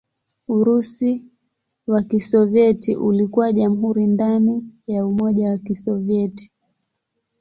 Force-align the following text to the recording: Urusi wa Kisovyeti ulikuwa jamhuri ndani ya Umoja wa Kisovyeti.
Urusi 0.47 1.25
wa 1.87 2.03
Kisovyeti 2.03 2.95
ulikuwa 2.95 3.53
jamhuri 3.53 4.07
ndani 4.07 4.65
ya 4.87 5.05
Umoja 5.05 5.49
wa 5.49 5.57
Kisovyeti. 5.57 6.51